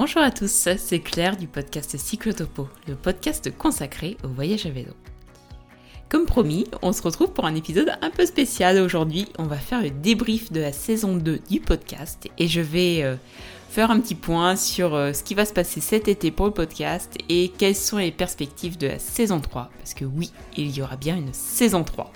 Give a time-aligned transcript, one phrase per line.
[0.00, 4.92] Bonjour à tous, c'est Claire du podcast Cyclotopo, le podcast consacré au voyage à vélo.
[6.08, 9.26] Comme promis, on se retrouve pour un épisode un peu spécial aujourd'hui.
[9.40, 13.16] On va faire le débrief de la saison 2 du podcast et je vais euh,
[13.70, 16.52] faire un petit point sur euh, ce qui va se passer cet été pour le
[16.52, 19.68] podcast et quelles sont les perspectives de la saison 3.
[19.78, 22.12] Parce que oui, il y aura bien une saison 3.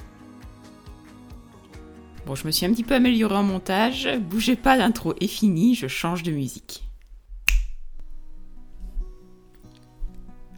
[2.27, 4.09] Bon, je me suis un petit peu améliorée en montage.
[4.31, 6.85] Bougez pas, l'intro est finie, je change de musique.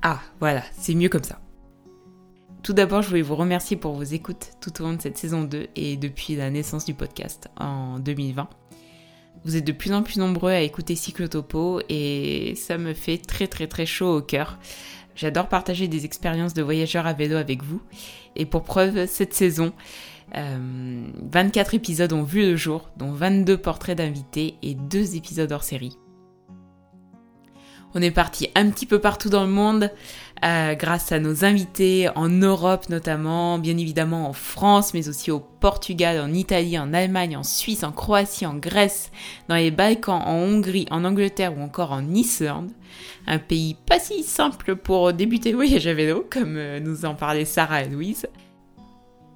[0.07, 1.41] Ah, voilà, c'est mieux comme ça.
[2.63, 5.45] Tout d'abord, je voulais vous remercier pour vos écoutes tout au long de cette saison
[5.45, 8.47] 2 et depuis la naissance du podcast en 2020.
[9.47, 13.47] Vous êtes de plus en plus nombreux à écouter Cyclotopo et ça me fait très
[13.47, 14.59] très très chaud au cœur.
[15.17, 17.81] J'adore partager des expériences de voyageurs à vélo avec vous.
[18.37, 19.73] Et pour preuve, cette saison,
[20.35, 25.65] 24 euh, épisodes ont vu le jour, dont 22 portraits d'invités et 2 épisodes hors
[25.65, 25.97] série.
[27.95, 29.91] On est parti un petit peu partout dans le monde
[30.45, 35.39] euh, grâce à nos invités en Europe notamment, bien évidemment en France, mais aussi au
[35.39, 39.13] Portugal, en Italie, en Allemagne, en Suisse, en Croatie, en Grèce,
[39.49, 42.71] dans les Balkans, en Hongrie, en Angleterre ou encore en Islande.
[43.27, 47.15] Un pays pas si simple pour débuter le voyage à vélo, comme euh, nous en
[47.15, 48.27] parlaient Sarah et Louise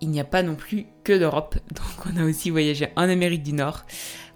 [0.01, 3.43] il n'y a pas non plus que l'Europe, donc on a aussi voyagé en Amérique
[3.43, 3.85] du Nord.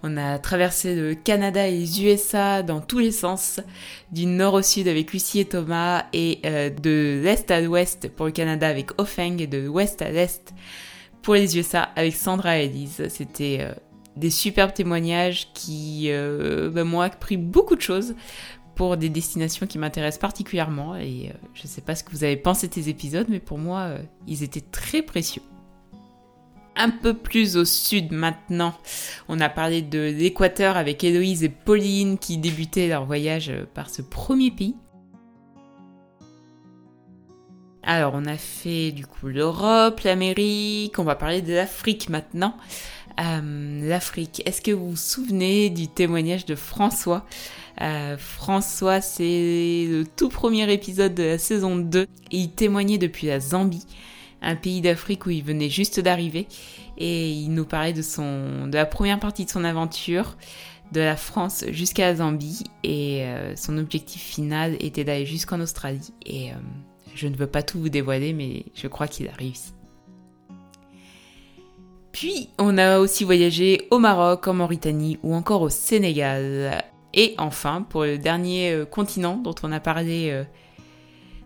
[0.05, 3.61] On a traversé le Canada et les USA dans tous les sens,
[4.11, 8.25] du nord au sud avec Lucie et Thomas, et euh, de l'est à l'ouest pour
[8.25, 10.53] le Canada avec Ofeng, et de l'ouest à l'est
[11.21, 13.07] pour les USA avec Sandra et Elise.
[13.07, 13.71] C'était euh,
[14.17, 18.13] des superbes témoignages qui euh, bah, m'ont appris beaucoup de choses
[18.75, 20.97] pour des destinations qui m'intéressent particulièrement.
[20.97, 23.57] Et je ne sais pas ce que vous avez pensé de ces épisodes, mais pour
[23.57, 23.91] moi,
[24.27, 25.43] ils étaient très précieux
[26.75, 28.73] un peu plus au sud maintenant.
[29.29, 34.01] On a parlé de l'Équateur avec Héloïse et Pauline qui débutaient leur voyage par ce
[34.01, 34.75] premier pays.
[37.83, 42.55] Alors on a fait du coup l'Europe, l'Amérique, on va parler de l'Afrique maintenant.
[43.19, 47.25] Euh, L'Afrique, est-ce que vous vous souvenez du témoignage de François?
[47.81, 53.27] Euh, François, c'est le tout premier épisode de la saison 2 et il témoignait depuis
[53.27, 53.85] la Zambie
[54.43, 56.47] un pays d'Afrique où il venait juste d'arriver
[56.97, 60.35] et il nous parlait de la première partie de son aventure
[60.91, 66.13] de la France jusqu'à la Zambie et euh, son objectif final était d'aller jusqu'en Australie
[66.25, 66.55] et euh,
[67.15, 69.73] je ne veux pas tout vous dévoiler mais je crois qu'il a réussi.
[72.11, 76.83] Puis on a aussi voyagé au Maroc, en Mauritanie ou encore au Sénégal.
[77.15, 80.43] Et enfin, pour le dernier euh, continent dont on a parlé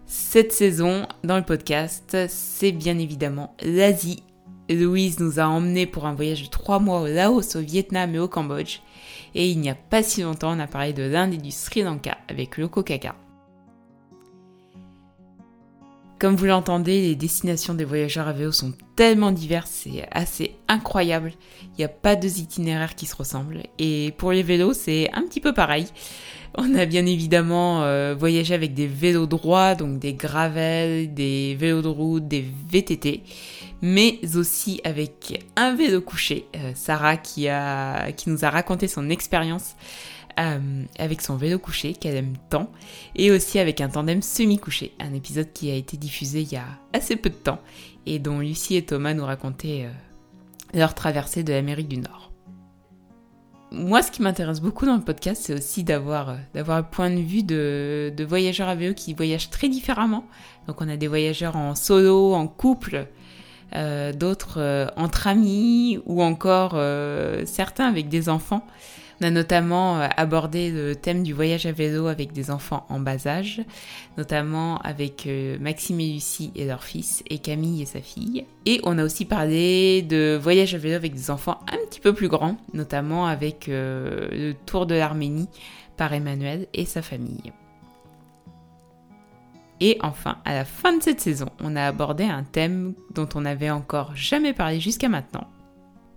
[0.09, 4.23] cette saison, dans le podcast, c'est bien évidemment l'Asie.
[4.69, 8.19] Louise nous a emmenés pour un voyage de trois mois au Laos, au Vietnam et
[8.19, 8.79] au Cambodge.
[9.35, 11.83] Et il n'y a pas si longtemps, on a parlé de l'Inde et du Sri
[11.83, 13.15] Lanka avec Loco Kaka.
[16.19, 21.31] Comme vous l'entendez, les destinations des voyageurs à vélo sont tellement diverses et assez incroyables.
[21.71, 23.61] Il n'y a pas deux itinéraires qui se ressemblent.
[23.77, 25.85] Et pour les vélos, c'est un petit peu pareil.
[26.55, 31.83] On a bien évidemment euh, voyagé avec des vélos droits, donc des gravels, des vélos
[31.83, 33.21] de route, des VTT,
[33.83, 36.47] mais aussi avec un vélo couché.
[36.55, 37.49] Euh, Sarah qui
[38.25, 39.75] nous a raconté son expérience
[40.39, 42.71] euh, avec son vélo couché qu'elle aime tant,
[43.15, 46.65] et aussi avec un tandem semi-couché, un épisode qui a été diffusé il y a
[46.93, 47.59] assez peu de temps
[48.07, 49.87] et dont Lucie et Thomas nous racontaient
[50.73, 52.27] leur traversée de l'Amérique du Nord
[53.71, 57.19] moi, ce qui m'intéresse beaucoup dans le podcast, c'est aussi d'avoir euh, un point de
[57.19, 60.25] vue de, voyageurs à vélo qui voyagent très différemment.
[60.67, 63.07] Donc, on a des voyageurs en solo, en couple,
[63.75, 68.65] euh, d'autres euh, entre amis ou encore euh, certains avec des enfants.
[69.19, 72.99] On a notamment euh, abordé le thème du voyage à vélo avec des enfants en
[72.99, 73.61] bas âge,
[74.17, 78.45] notamment avec euh, Maxime et Lucie et leur fils, et Camille et sa fille.
[78.65, 82.13] Et on a aussi parlé de voyage à vélo avec des enfants un petit peu
[82.13, 85.49] plus grands, notamment avec euh, le tour de l'Arménie
[85.95, 87.51] par Emmanuel et sa famille.
[89.79, 93.41] Et enfin, à la fin de cette saison, on a abordé un thème dont on
[93.41, 95.47] n'avait encore jamais parlé jusqu'à maintenant,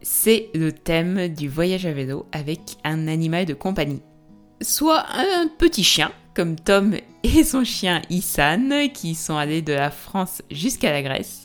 [0.02, 4.02] c'est le thème du voyage à vélo avec un animal de compagnie.
[4.60, 9.90] Soit un petit chien, comme Tom et son chien Isan, qui sont allés de la
[9.90, 11.44] France jusqu'à la Grèce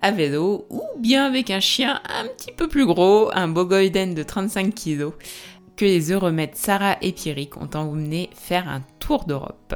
[0.00, 4.14] à vélo, ou bien avec un chien un petit peu plus gros, un beau golden
[4.14, 5.10] de 35 kg,
[5.76, 9.74] que les maîtres Sarah et Pierrick ont emmené faire un tour d'Europe.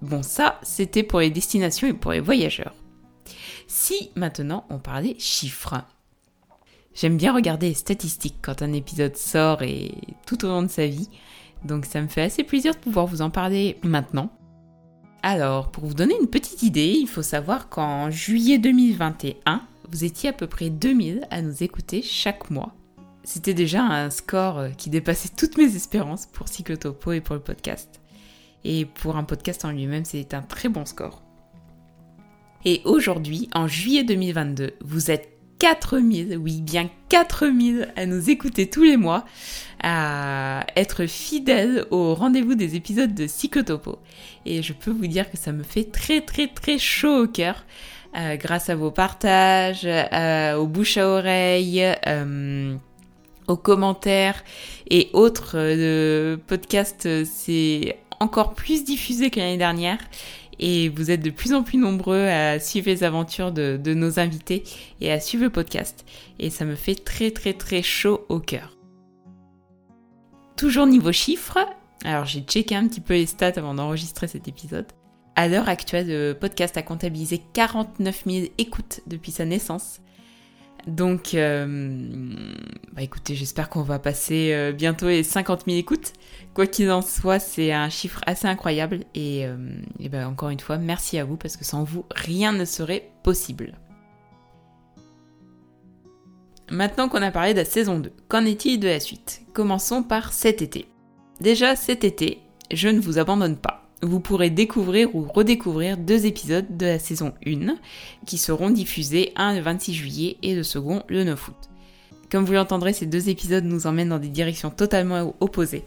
[0.00, 2.74] Bon, ça, c'était pour les destinations et pour les voyageurs.
[3.74, 5.82] Si maintenant on parlait chiffres.
[6.94, 9.94] J'aime bien regarder les statistiques quand un épisode sort et
[10.26, 11.08] tout au long de sa vie.
[11.64, 14.30] Donc ça me fait assez plaisir de pouvoir vous en parler maintenant.
[15.22, 20.28] Alors, pour vous donner une petite idée, il faut savoir qu'en juillet 2021, vous étiez
[20.28, 22.74] à peu près 2000 à nous écouter chaque mois.
[23.24, 28.02] C'était déjà un score qui dépassait toutes mes espérances pour Cyclotopo et pour le podcast.
[28.64, 31.22] Et pour un podcast en lui-même, c'est un très bon score.
[32.64, 35.28] Et aujourd'hui, en juillet 2022, vous êtes
[35.58, 39.24] 4000, oui bien 4000 à nous écouter tous les mois,
[39.82, 43.98] à être fidèles au rendez-vous des épisodes de Psychotopo.
[44.44, 47.64] Et je peux vous dire que ça me fait très très très chaud au cœur.
[48.16, 52.74] Euh, grâce à vos partages, euh, aux bouches à oreille, euh,
[53.46, 54.42] aux commentaires
[54.90, 59.98] et autres podcasts, c'est encore plus diffusé que l'année dernière
[60.62, 64.62] et vous êtes de plus en plus nombreux à suivre les aventures de, nos invités
[65.00, 66.06] et à suivre le podcast.
[66.38, 68.78] Et ça me fait très très très chaud au cœur.
[70.56, 71.58] Toujours niveau chiffres,
[72.04, 74.86] alors j'ai checké un petit peu les stats avant d'enregistrer cet épisode.
[75.34, 80.00] À l'heure actuelle, le podcast a comptabilisé 49 000 écoutes depuis sa naissance.
[80.86, 82.34] Donc, euh,
[82.92, 86.12] bah écoutez, j'espère qu'on va passer euh, bientôt les 50 000 écoutes.
[86.54, 89.00] Quoi qu'il en soit, c'est un chiffre assez incroyable.
[89.14, 89.56] Et, euh,
[90.10, 93.74] ben encore une fois, merci à vous parce que sans vous, rien ne serait possible.
[96.70, 99.42] Maintenant qu'on a parlé de la saison 2, qu'en est-il de la suite?
[99.52, 100.86] Commençons par cet été.
[101.40, 102.40] Déjà cet été,
[102.72, 107.32] je ne vous abandonne pas vous pourrez découvrir ou redécouvrir deux épisodes de la saison
[107.46, 107.76] 1
[108.26, 111.68] qui seront diffusés, un le 26 juillet et le second le 9 août.
[112.30, 115.84] Comme vous l'entendrez, ces deux épisodes nous emmènent dans des directions totalement opposées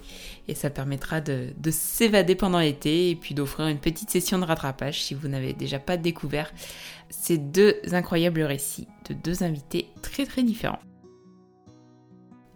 [0.48, 5.02] et ça permettra de, s'évader pendant l'été et puis d'offrir une petite session de rattrapage
[5.02, 6.54] si vous n'avez déjà pas découvert
[7.10, 10.80] ces deux incroyables récits de deux invités très très différents.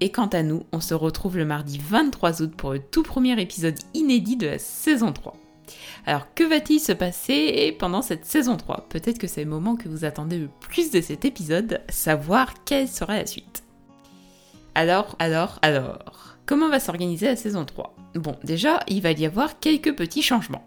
[0.02, 3.42] Et quant à nous, on se retrouve le mardi 23 août pour le tout premier
[3.42, 5.36] épisode inédit de la saison 3.
[6.06, 9.90] Alors que va-t-il se passer pendant cette saison 3 Peut-être que c'est le moment que
[9.90, 13.64] vous attendez le plus de cet épisode, savoir quelle sera la suite.
[14.76, 19.60] Alors, alors, alors, comment va s'organiser la saison 3 Bon, déjà, il va y avoir
[19.60, 20.66] quelques petits changements.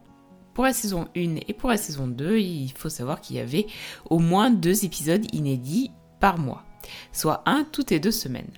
[0.54, 3.66] Pour la saison 1 et pour la saison 2, il faut savoir qu'il y avait
[4.10, 5.90] au moins deux épisodes inédits
[6.20, 6.62] par mois,
[7.10, 8.50] soit un toutes les deux semaines.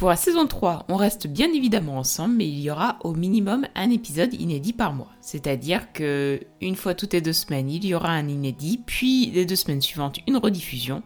[0.00, 3.66] Pour la saison 3, on reste bien évidemment ensemble, mais il y aura au minimum
[3.74, 5.10] un épisode inédit par mois.
[5.20, 9.44] C'est-à-dire que une fois toutes les deux semaines, il y aura un inédit, puis les
[9.44, 11.02] deux semaines suivantes, une rediffusion.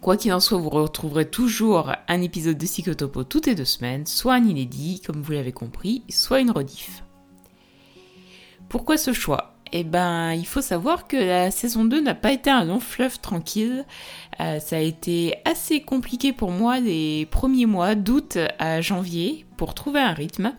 [0.00, 4.06] Quoi qu'il en soit, vous retrouverez toujours un épisode de Psychotopo toutes les deux semaines,
[4.06, 7.02] soit un inédit, comme vous l'avez compris, soit une rediff.
[8.68, 9.53] Pourquoi ce choix?
[9.76, 13.18] Eh ben, il faut savoir que la saison 2 n'a pas été un long fleuve
[13.18, 13.84] tranquille.
[14.38, 19.74] Euh, ça a été assez compliqué pour moi les premiers mois, d'août à janvier, pour
[19.74, 20.54] trouver un rythme.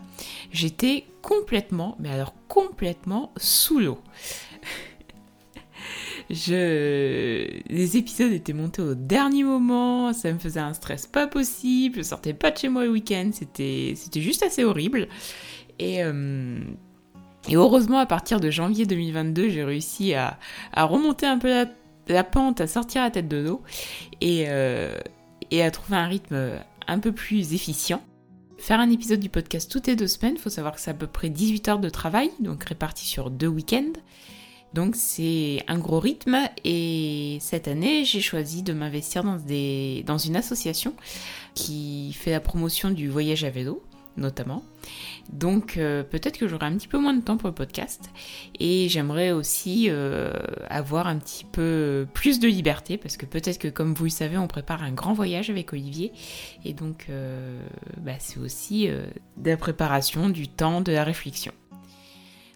[0.51, 3.99] J'étais complètement, mais alors complètement sous l'eau.
[6.29, 12.01] Les épisodes étaient montés au dernier moment, ça me faisait un stress pas possible, je
[12.01, 15.07] sortais pas de chez moi le week-end, c'était, c'était juste assez horrible.
[15.79, 16.59] Et euh,
[17.47, 20.37] et heureusement, à partir de janvier 2022, j'ai réussi à,
[20.75, 21.67] remonter un peu
[22.07, 23.61] la, pente, à sortir la tête de l'eau
[24.21, 24.97] et, euh,
[25.51, 28.01] et à trouver un rythme un peu plus efficient.
[28.57, 30.95] Faire un épisode du podcast toutes les deux semaines, il faut savoir que c'est à
[30.95, 33.93] peu près 18 heures de travail, donc réparti sur deux week-ends.
[34.73, 40.93] Donc c'est un gros rythme et cette année j'ai choisi de m'investir dans une association
[41.53, 43.81] qui fait la promotion du voyage à vélo
[44.17, 44.63] notamment.
[45.31, 48.09] Donc euh, peut-être que j'aurai un petit peu moins de temps pour le podcast
[48.59, 50.31] et j'aimerais aussi euh,
[50.69, 54.37] avoir un petit peu plus de liberté parce que peut-être que comme vous le savez
[54.37, 56.11] on prépare un grand voyage avec Olivier
[56.63, 57.59] et donc euh,
[57.97, 61.51] bah, c'est aussi de la préparation, du temps, de la réflexion.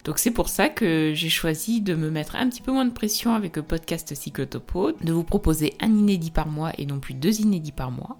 [0.04, 2.92] Donc c'est pour ça que j'ai choisi de me mettre un petit peu moins de
[2.92, 7.14] pression avec le podcast Psychotopo, de vous proposer un inédit par mois et non plus
[7.14, 8.18] deux inédits par mois.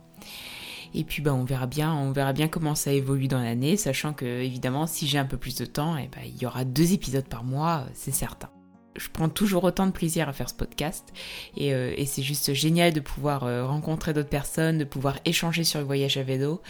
[0.95, 4.13] Et puis bah, on verra bien, on verra bien comment ça évolue dans l'année, sachant
[4.13, 6.65] que évidemment si j'ai un peu plus de temps, et eh ben, il y aura
[6.65, 8.51] deux épisodes par mois, c'est certain.
[8.97, 11.13] Je prends toujours autant de plaisir à faire ce podcast
[11.57, 15.79] et, euh, c'est juste génial de pouvoir euh, rencontrer d'autres personnes, de pouvoir échanger sur
[15.79, 16.61] le voyage à vélo,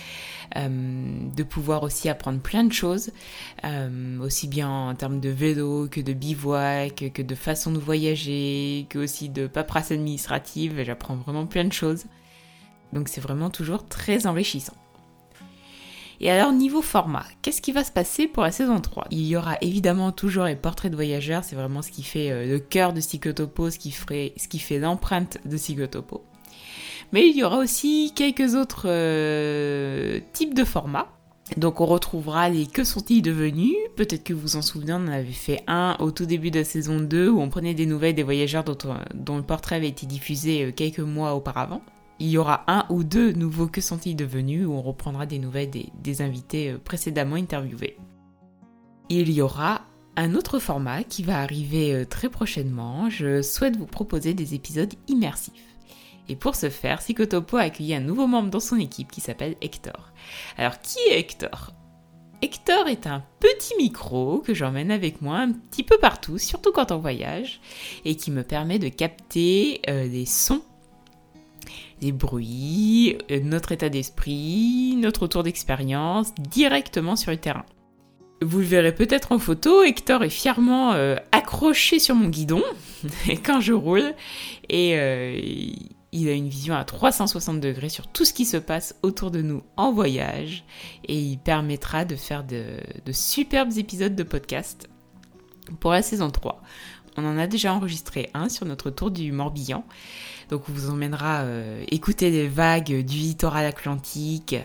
[0.57, 0.69] euh,
[1.35, 3.11] de pouvoir aussi apprendre plein de choses,
[4.21, 8.99] aussi bien en termes de vélo que de bivouac, que de façon de voyager, que
[8.99, 10.83] aussi de paperasse administrative.
[10.85, 12.05] J'apprends vraiment plein de choses.
[12.93, 14.75] Donc c'est vraiment toujours très enrichissant.
[16.23, 19.37] Et alors niveau format, qu'est-ce qui va se passer pour la saison 3 Il y
[19.37, 22.93] aura évidemment toujours les portraits de voyageurs, c'est vraiment ce qui fait euh, le cœur
[22.93, 26.23] de Psychotopo, ce qui, fait l'empreinte de Psychotopo.
[27.13, 31.09] Mais il y aura aussi quelques autres euh, types de formats.
[31.57, 33.75] Donc on retrouvera les Que sont-ils devenus?
[33.97, 36.59] Peut-être que vous vous en souvenez, on en avait fait un au tout début de
[36.59, 38.77] la saison 2 où on prenait des nouvelles des voyageurs dont,
[39.15, 41.81] dont le portrait avait été diffusé euh, quelques mois auparavant.
[42.21, 45.71] Il y aura un ou deux nouveaux Que sont-ils devenus où on reprendra des nouvelles
[45.71, 47.97] des, invités euh, précédemment interviewés.
[49.09, 49.81] Il y aura
[50.17, 53.09] un autre format qui va arriver euh, très prochainement.
[53.09, 55.77] Je souhaite vous proposer des épisodes immersifs.
[56.29, 59.57] Et pour ce faire, Psychotopo a accueilli un nouveau membre dans son équipe qui s'appelle
[59.63, 60.13] Hector.
[60.59, 61.73] Alors, qui est Hector?
[62.43, 66.93] Hector est un petit micro que j'emmène avec moi un petit peu partout, surtout quand
[66.93, 67.61] on voyage,
[68.05, 70.63] et qui me permet de capter euh, des sons,
[72.01, 77.65] des bruits, euh, notre état d'esprit, notre retour d'expérience directement sur le terrain.
[78.43, 82.63] Vous le verrez peut-être en photo, Hector est fièrement euh, accroché sur mon guidon
[83.45, 84.15] quand je roule
[84.69, 84.97] et
[86.13, 89.43] il a une vision à 360 degrés sur tout ce qui se passe autour de
[89.43, 90.65] nous en voyage
[91.05, 92.81] et il permettra de faire de,
[93.13, 94.89] superbes épisodes de podcast
[95.79, 96.63] pour la saison 3.
[97.17, 99.85] On en a déjà enregistré un sur notre tour du Morbihan.
[100.51, 104.57] Donc on vous emmènera euh, écouter les vagues du littoral atlantique,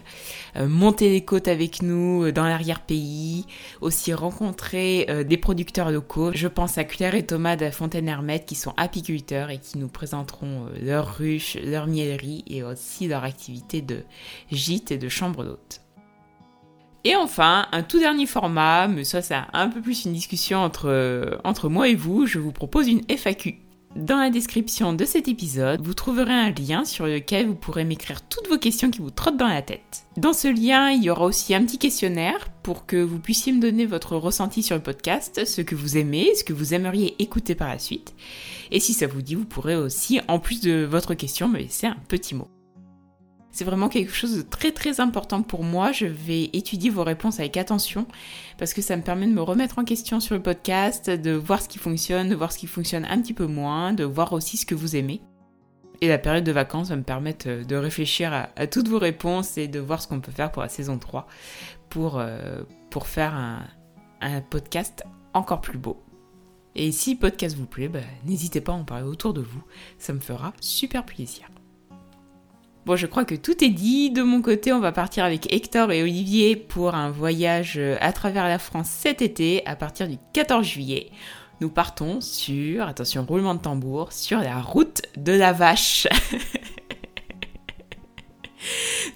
[0.56, 3.46] euh, monter les côtes avec nous euh, dans l'arrière-pays,
[3.82, 6.32] aussi rencontrer des producteurs locaux.
[6.34, 9.88] Je pense à Claire et Thomas de Fontaine Hermette qui sont apiculteurs et qui nous
[9.88, 14.04] présenteront leurs ruches, leurs mielleries et aussi leur activité de
[14.52, 15.85] gîte et de chambre d'hôte.
[17.08, 21.40] Et enfin, un tout dernier format, mais ça c'est un peu plus une discussion entre,
[21.44, 23.60] entre moi et vous, je vous propose une FAQ.
[23.96, 28.28] Dans la description de cet épisode, vous trouverez un lien sur lequel vous pourrez m'écrire
[28.28, 30.08] toutes vos questions qui vous trottent dans la tête.
[30.18, 33.62] Dans ce lien, il y aura aussi un petit questionnaire pour que vous puissiez me
[33.62, 37.54] donner votre ressenti sur le podcast, ce que vous aimez, ce que vous aimeriez écouter
[37.54, 38.16] par la suite.
[38.72, 41.86] Et si ça vous dit, vous pourrez aussi, en plus de votre question, me laisser
[41.86, 42.50] un petit mot.
[43.56, 45.94] C'est vraiment quelque chose de très très important pour moi.
[45.94, 48.06] Je vais étudier vos réponses avec attention
[48.58, 51.62] parce que ça me permet de me remettre en question sur le podcast, de voir
[51.62, 54.58] ce qui fonctionne, de voir ce qui fonctionne un petit peu moins, de voir aussi
[54.58, 55.22] ce que vous aimez.
[56.02, 59.58] Et la période de vacances va me permettre euh, de réfléchir à, toutes vos réponses
[59.58, 61.26] et de voir ce qu'on peut faire pour la saison 3
[61.88, 63.64] pour, euh, pour faire un,
[64.20, 66.04] un, podcast encore plus beau.
[66.76, 69.64] Et si le podcast vous plaît, bah, n'hésitez pas à en parler autour de vous,
[69.98, 71.48] ça me fera super plaisir.
[72.86, 74.12] Bon, je crois que tout est dit.
[74.12, 78.14] De mon côté, on va partir avec Hector et Olivier pour un voyage euh, à
[78.14, 81.10] travers la France cet été à partir du 14 juillet.
[81.62, 86.06] Nous partons sur, attention, roulement de tambour, sur la route de la vache.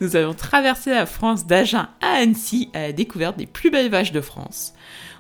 [0.02, 4.14] Nous allons traverser la France d'Agen à Annecy à la découverte des plus belles vaches
[4.14, 4.74] de France.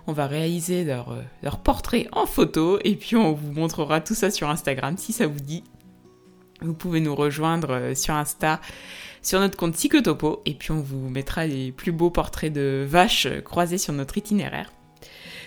[0.07, 4.15] On va réaliser leur, euh, leur portrait en photo et puis on vous montrera tout
[4.15, 5.63] ça sur Instagram si ça vous dit.
[6.61, 8.59] Vous pouvez nous rejoindre euh, sur Insta,
[9.21, 13.27] sur notre compte Psychotopo, et puis on vous mettra les plus beaux portraits de vaches
[13.27, 14.71] euh, croisées sur notre itinéraire.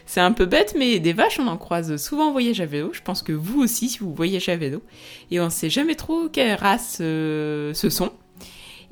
[0.07, 2.91] C'est un peu bête, mais des vaches, on en croise souvent en voyage à vélo.
[2.93, 4.83] Je pense que vous aussi, si vous voyagez à vélo.
[5.31, 8.13] Et on sait jamais trop quelle race euh, ce sont.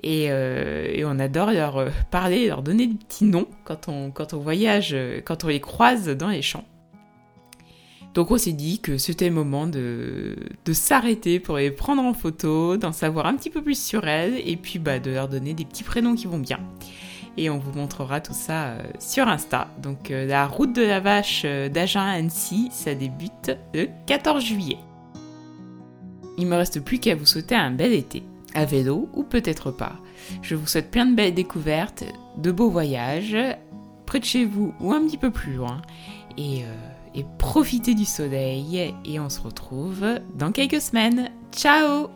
[0.02, 0.30] Et,
[1.04, 4.12] on adore leur parler, leur donner des petits noms quand on
[5.48, 6.64] les croise dans les champs.
[8.14, 10.36] Donc on s'est dit que c'était le moment de,
[10.72, 14.56] s'arrêter pour les prendre en photo, d'en savoir un petit peu plus sur elles et
[14.56, 16.60] puis bah, de leur donner des petits prénoms qui vont bien.
[17.36, 19.68] Et on vous montrera tout ça euh, sur Insta.
[19.80, 24.44] Donc euh, la route de la vache euh, d'Agen à Annecy, ça débute le 14
[24.44, 24.78] juillet.
[26.38, 28.24] Il me reste plus qu'à vous souhaiter un bel été,
[28.54, 29.94] à vélo ou peut-être pas.
[30.42, 32.04] Je vous souhaite plein de belles découvertes,
[32.36, 33.36] de beaux voyages,
[34.06, 35.82] près de chez vous ou un petit peu plus loin.
[36.38, 36.64] Et
[37.14, 41.30] et profitez du soleil et on se retrouve dans quelques semaines.
[41.52, 42.10] Ciao